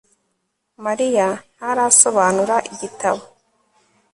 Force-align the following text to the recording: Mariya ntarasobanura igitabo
Mariya 0.85 1.27
ntarasobanura 1.57 2.55
igitabo 2.73 3.21